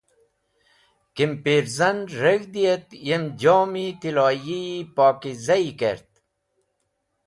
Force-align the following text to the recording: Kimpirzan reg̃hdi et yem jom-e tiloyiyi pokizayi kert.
Kimpirzan 1.15 1.97
reg̃hdi 2.21 2.63
et 2.73 2.87
yem 3.07 3.23
jom-e 3.41 3.85
tiloyiyi 4.01 4.63
pokizayi 4.95 5.71
kert. 5.79 6.11